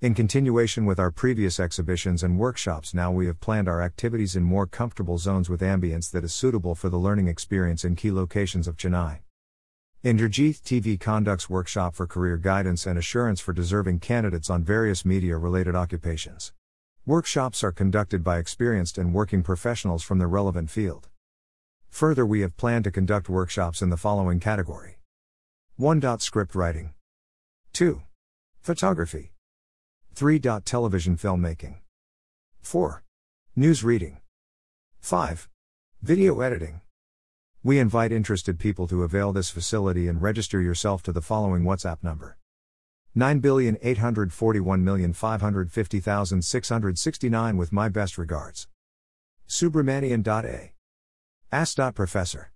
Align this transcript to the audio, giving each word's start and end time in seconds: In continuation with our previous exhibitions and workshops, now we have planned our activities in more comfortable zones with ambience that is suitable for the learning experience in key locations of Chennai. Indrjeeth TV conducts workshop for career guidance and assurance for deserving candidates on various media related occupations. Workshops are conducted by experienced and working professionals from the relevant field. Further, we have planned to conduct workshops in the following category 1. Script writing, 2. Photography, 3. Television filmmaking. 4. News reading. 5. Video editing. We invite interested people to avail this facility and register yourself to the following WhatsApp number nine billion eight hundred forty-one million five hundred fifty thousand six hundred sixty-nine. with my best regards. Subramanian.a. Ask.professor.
In 0.00 0.14
continuation 0.14 0.84
with 0.86 1.00
our 1.00 1.10
previous 1.10 1.58
exhibitions 1.58 2.22
and 2.22 2.38
workshops, 2.38 2.94
now 2.94 3.10
we 3.10 3.26
have 3.26 3.40
planned 3.40 3.66
our 3.68 3.82
activities 3.82 4.36
in 4.36 4.44
more 4.44 4.64
comfortable 4.64 5.18
zones 5.18 5.50
with 5.50 5.60
ambience 5.60 6.08
that 6.12 6.22
is 6.22 6.32
suitable 6.32 6.76
for 6.76 6.88
the 6.88 6.96
learning 7.00 7.26
experience 7.26 7.84
in 7.84 7.96
key 7.96 8.12
locations 8.12 8.68
of 8.68 8.76
Chennai. 8.76 9.18
Indrjeeth 10.04 10.62
TV 10.62 11.00
conducts 11.00 11.50
workshop 11.50 11.96
for 11.96 12.06
career 12.06 12.36
guidance 12.36 12.86
and 12.86 12.96
assurance 12.96 13.40
for 13.40 13.52
deserving 13.52 13.98
candidates 13.98 14.48
on 14.48 14.62
various 14.62 15.04
media 15.04 15.36
related 15.36 15.74
occupations. 15.74 16.52
Workshops 17.04 17.64
are 17.64 17.72
conducted 17.72 18.22
by 18.22 18.38
experienced 18.38 18.98
and 18.98 19.12
working 19.12 19.42
professionals 19.42 20.04
from 20.04 20.18
the 20.18 20.28
relevant 20.28 20.70
field. 20.70 21.08
Further, 21.90 22.24
we 22.24 22.42
have 22.42 22.56
planned 22.56 22.84
to 22.84 22.92
conduct 22.92 23.28
workshops 23.28 23.82
in 23.82 23.90
the 23.90 23.96
following 23.96 24.38
category 24.38 24.98
1. 25.74 26.20
Script 26.20 26.54
writing, 26.54 26.94
2. 27.72 28.00
Photography, 28.60 29.32
3. 30.18 30.40
Television 30.64 31.16
filmmaking. 31.16 31.76
4. 32.60 33.04
News 33.54 33.84
reading. 33.84 34.16
5. 34.98 35.48
Video 36.02 36.40
editing. 36.40 36.80
We 37.62 37.78
invite 37.78 38.10
interested 38.10 38.58
people 38.58 38.88
to 38.88 39.04
avail 39.04 39.32
this 39.32 39.48
facility 39.50 40.08
and 40.08 40.20
register 40.20 40.60
yourself 40.60 41.04
to 41.04 41.12
the 41.12 41.22
following 41.22 41.62
WhatsApp 41.62 42.02
number 42.02 42.36
nine 43.14 43.38
billion 43.38 43.78
eight 43.80 43.98
hundred 43.98 44.32
forty-one 44.32 44.82
million 44.84 45.12
five 45.12 45.40
hundred 45.40 45.70
fifty 45.70 46.00
thousand 46.00 46.42
six 46.44 46.68
hundred 46.68 46.98
sixty-nine. 46.98 47.56
with 47.56 47.70
my 47.72 47.88
best 47.88 48.18
regards. 48.18 48.66
Subramanian.a. 49.48 50.72
Ask.professor. 51.52 52.46